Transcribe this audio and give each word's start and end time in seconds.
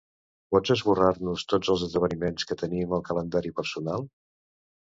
Pots 0.53 0.71
esborrar-nos 0.75 1.43
tots 1.53 1.69
els 1.75 1.83
esdeveniments 1.87 2.47
que 2.53 2.57
tenim 2.63 2.97
al 2.99 3.07
calendari 3.11 3.55
personal? 3.63 4.09